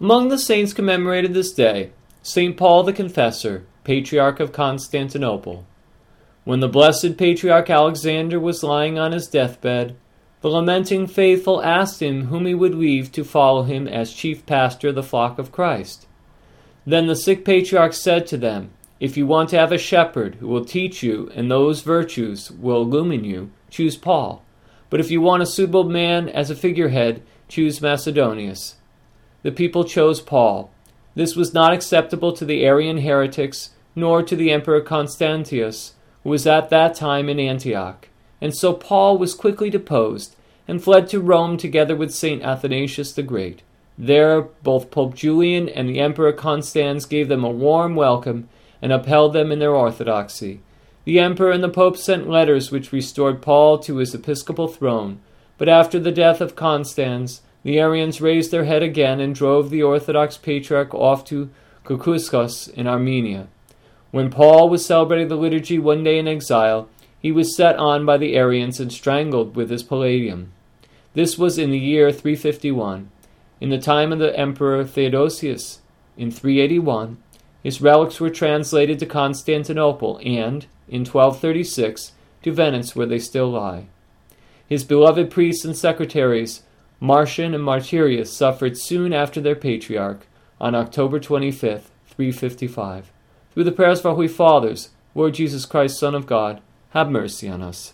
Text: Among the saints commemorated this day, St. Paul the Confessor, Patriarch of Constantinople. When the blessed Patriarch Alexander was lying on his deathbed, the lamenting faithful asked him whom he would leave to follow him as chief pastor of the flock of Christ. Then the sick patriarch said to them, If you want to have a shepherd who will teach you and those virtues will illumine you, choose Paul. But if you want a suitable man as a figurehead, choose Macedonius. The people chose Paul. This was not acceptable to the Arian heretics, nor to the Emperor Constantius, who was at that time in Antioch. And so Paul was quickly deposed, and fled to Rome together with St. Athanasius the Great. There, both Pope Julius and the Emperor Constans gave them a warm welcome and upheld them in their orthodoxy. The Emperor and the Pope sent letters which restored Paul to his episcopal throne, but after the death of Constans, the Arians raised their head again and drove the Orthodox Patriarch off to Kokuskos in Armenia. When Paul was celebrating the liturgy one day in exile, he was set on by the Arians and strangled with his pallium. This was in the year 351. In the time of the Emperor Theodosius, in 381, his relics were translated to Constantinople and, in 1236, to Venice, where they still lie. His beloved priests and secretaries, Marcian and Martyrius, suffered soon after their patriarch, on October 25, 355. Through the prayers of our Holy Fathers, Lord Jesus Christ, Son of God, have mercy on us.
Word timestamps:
Among 0.00 0.28
the 0.28 0.38
saints 0.38 0.72
commemorated 0.72 1.34
this 1.34 1.52
day, 1.52 1.90
St. 2.20 2.56
Paul 2.56 2.82
the 2.82 2.92
Confessor, 2.92 3.64
Patriarch 3.84 4.40
of 4.40 4.50
Constantinople. 4.50 5.64
When 6.42 6.58
the 6.58 6.68
blessed 6.68 7.16
Patriarch 7.16 7.70
Alexander 7.70 8.40
was 8.40 8.64
lying 8.64 8.98
on 8.98 9.12
his 9.12 9.28
deathbed, 9.28 9.94
the 10.40 10.50
lamenting 10.50 11.06
faithful 11.06 11.62
asked 11.62 12.02
him 12.02 12.26
whom 12.26 12.44
he 12.44 12.54
would 12.54 12.74
leave 12.74 13.12
to 13.12 13.22
follow 13.22 13.62
him 13.62 13.86
as 13.86 14.12
chief 14.12 14.44
pastor 14.46 14.88
of 14.88 14.96
the 14.96 15.02
flock 15.02 15.38
of 15.38 15.52
Christ. 15.52 16.06
Then 16.84 17.06
the 17.06 17.14
sick 17.14 17.44
patriarch 17.44 17.92
said 17.92 18.26
to 18.26 18.36
them, 18.36 18.72
If 18.98 19.16
you 19.16 19.28
want 19.28 19.48
to 19.50 19.58
have 19.58 19.70
a 19.70 19.78
shepherd 19.78 20.34
who 20.36 20.48
will 20.48 20.64
teach 20.64 21.04
you 21.04 21.30
and 21.36 21.48
those 21.48 21.82
virtues 21.82 22.50
will 22.50 22.82
illumine 22.82 23.24
you, 23.24 23.52
choose 23.70 23.96
Paul. 23.96 24.42
But 24.90 24.98
if 24.98 25.10
you 25.12 25.20
want 25.20 25.44
a 25.44 25.46
suitable 25.46 25.84
man 25.84 26.28
as 26.28 26.50
a 26.50 26.56
figurehead, 26.56 27.22
choose 27.48 27.80
Macedonius. 27.80 28.74
The 29.44 29.52
people 29.52 29.84
chose 29.84 30.22
Paul. 30.22 30.70
This 31.14 31.36
was 31.36 31.52
not 31.52 31.74
acceptable 31.74 32.32
to 32.32 32.46
the 32.46 32.64
Arian 32.64 33.02
heretics, 33.02 33.70
nor 33.94 34.22
to 34.22 34.34
the 34.34 34.50
Emperor 34.50 34.80
Constantius, 34.80 35.92
who 36.22 36.30
was 36.30 36.46
at 36.46 36.70
that 36.70 36.94
time 36.94 37.28
in 37.28 37.38
Antioch. 37.38 38.08
And 38.40 38.56
so 38.56 38.72
Paul 38.72 39.18
was 39.18 39.34
quickly 39.34 39.68
deposed, 39.68 40.34
and 40.66 40.82
fled 40.82 41.08
to 41.10 41.20
Rome 41.20 41.58
together 41.58 41.94
with 41.94 42.14
St. 42.14 42.42
Athanasius 42.42 43.12
the 43.12 43.22
Great. 43.22 43.60
There, 43.98 44.40
both 44.40 44.90
Pope 44.90 45.14
Julius 45.14 45.70
and 45.74 45.90
the 45.90 46.00
Emperor 46.00 46.32
Constans 46.32 47.04
gave 47.04 47.28
them 47.28 47.44
a 47.44 47.50
warm 47.50 47.94
welcome 47.94 48.48
and 48.80 48.92
upheld 48.92 49.34
them 49.34 49.52
in 49.52 49.58
their 49.58 49.74
orthodoxy. 49.74 50.60
The 51.04 51.20
Emperor 51.20 51.50
and 51.50 51.62
the 51.62 51.68
Pope 51.68 51.98
sent 51.98 52.30
letters 52.30 52.70
which 52.70 52.92
restored 52.92 53.42
Paul 53.42 53.78
to 53.80 53.96
his 53.96 54.14
episcopal 54.14 54.68
throne, 54.68 55.20
but 55.58 55.68
after 55.68 56.00
the 56.00 56.12
death 56.12 56.40
of 56.40 56.56
Constans, 56.56 57.42
the 57.64 57.80
Arians 57.80 58.20
raised 58.20 58.50
their 58.50 58.64
head 58.64 58.82
again 58.82 59.18
and 59.18 59.34
drove 59.34 59.70
the 59.70 59.82
Orthodox 59.82 60.36
Patriarch 60.36 60.94
off 60.94 61.24
to 61.24 61.50
Kokuskos 61.84 62.72
in 62.74 62.86
Armenia. 62.86 63.48
When 64.12 64.30
Paul 64.30 64.68
was 64.68 64.86
celebrating 64.86 65.28
the 65.28 65.36
liturgy 65.36 65.78
one 65.78 66.04
day 66.04 66.18
in 66.18 66.28
exile, 66.28 66.88
he 67.18 67.32
was 67.32 67.56
set 67.56 67.76
on 67.76 68.06
by 68.06 68.18
the 68.18 68.36
Arians 68.36 68.78
and 68.78 68.92
strangled 68.92 69.56
with 69.56 69.70
his 69.70 69.82
pallium. 69.82 70.48
This 71.14 71.38
was 71.38 71.58
in 71.58 71.70
the 71.70 71.78
year 71.78 72.12
351. 72.12 73.10
In 73.60 73.70
the 73.70 73.78
time 73.78 74.12
of 74.12 74.18
the 74.18 74.38
Emperor 74.38 74.84
Theodosius, 74.84 75.80
in 76.16 76.30
381, 76.30 77.16
his 77.62 77.80
relics 77.80 78.20
were 78.20 78.30
translated 78.30 78.98
to 78.98 79.06
Constantinople 79.06 80.18
and, 80.18 80.66
in 80.86 81.00
1236, 81.00 82.12
to 82.42 82.52
Venice, 82.52 82.94
where 82.94 83.06
they 83.06 83.18
still 83.18 83.50
lie. 83.50 83.86
His 84.68 84.84
beloved 84.84 85.30
priests 85.30 85.64
and 85.64 85.76
secretaries, 85.76 86.62
Marcian 87.04 87.52
and 87.54 87.62
Martyrius, 87.62 88.28
suffered 88.28 88.78
soon 88.78 89.12
after 89.12 89.38
their 89.38 89.54
patriarch, 89.54 90.26
on 90.58 90.74
October 90.74 91.20
25, 91.20 91.90
355. 92.06 93.12
Through 93.52 93.64
the 93.64 93.72
prayers 93.72 94.00
of 94.00 94.06
our 94.06 94.14
Holy 94.14 94.26
Fathers, 94.26 94.88
Lord 95.14 95.34
Jesus 95.34 95.66
Christ, 95.66 95.98
Son 95.98 96.14
of 96.14 96.24
God, 96.24 96.62
have 96.92 97.10
mercy 97.10 97.46
on 97.46 97.60
us. 97.60 97.92